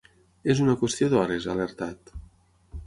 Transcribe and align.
És 0.53 0.61
una 0.63 0.75
qüestió 0.83 1.11
d’hores, 1.11 1.47
ha 1.47 1.55
alertat. 1.57 2.15